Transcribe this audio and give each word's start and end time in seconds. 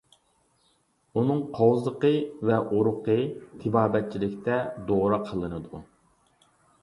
ئۇنىڭ 1.19 1.41
قوۋزىقى 1.57 2.11
ۋە 2.49 2.57
ئۇرۇقى 2.77 3.17
تېبابەتچىلىكتە 3.65 4.57
دورا 4.93 5.23
قىلىنىدۇ. 5.29 5.83